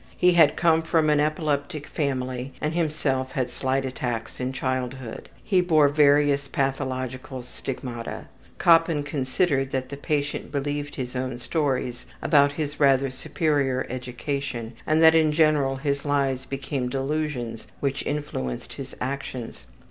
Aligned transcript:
He 0.17 0.31
had 0.33 0.55
come 0.55 0.81
from 0.81 1.11
an 1.11 1.19
epileptic 1.19 1.85
family 1.85 2.53
and 2.59 2.73
himself 2.73 3.33
had 3.33 3.51
slight 3.51 3.85
attacks 3.85 4.39
in 4.39 4.51
childhood. 4.51 5.29
He 5.43 5.61
bore 5.61 5.89
various 5.89 6.47
pathological 6.47 7.43
stigmata. 7.43 8.25
Koppen 8.57 9.03
considered 9.05 9.69
that 9.69 9.89
the 9.89 9.97
patient 9.97 10.51
believed 10.51 10.95
his 10.95 11.15
own 11.15 11.37
stories 11.37 12.07
about 12.19 12.53
his 12.53 12.79
rather 12.79 13.11
superior 13.11 13.85
education 13.91 14.73
and 14.87 15.03
that 15.03 15.13
in 15.13 15.31
general 15.31 15.75
his 15.75 16.03
lies 16.03 16.47
became 16.47 16.89
delusions 16.89 17.67
which 17.79 18.03
influenced 18.07 18.73
his 18.73 18.95
actions. 18.99 19.67